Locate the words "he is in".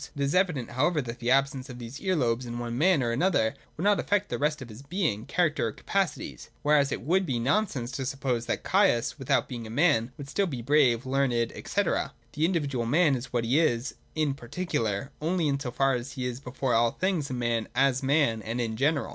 13.45-14.33